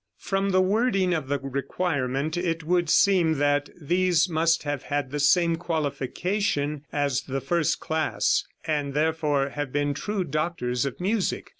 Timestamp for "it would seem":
2.35-3.33